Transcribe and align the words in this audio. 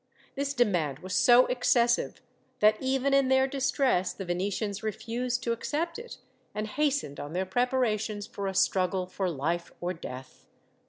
This 0.33 0.55
demand 0.55 0.97
was 0.97 1.13
so 1.15 1.45
excessive 1.45 2.23
that, 2.59 2.75
even 2.81 3.13
in 3.13 3.27
their 3.27 3.45
distress, 3.45 4.13
the 4.13 4.25
Venetians 4.25 4.81
refused 4.81 5.43
to 5.43 5.51
accept 5.51 5.99
it, 5.99 6.17
and 6.55 6.65
hastened 6.65 7.19
on 7.19 7.33
their 7.33 7.45
preparations 7.45 8.25
for 8.25 8.47
a 8.47 8.55
struggle 8.55 9.05
for 9.05 9.29
life 9.29 9.71
or 9.79 9.93
death. 9.93 10.47